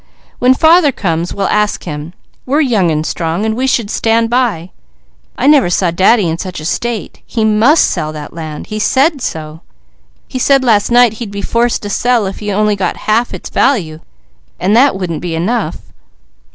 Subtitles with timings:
[0.39, 2.13] "When father comes, we'll ask him.
[2.47, 4.71] We're young and strong, and we should stand by.
[5.37, 7.21] I never saw Daddy in such a state.
[7.23, 8.65] He must sell that land.
[8.65, 9.61] He said so.
[10.27, 13.51] He said last night he'd be forced to sell if he only got half its
[13.51, 13.99] value,
[14.59, 15.77] and that wouldn't be enough."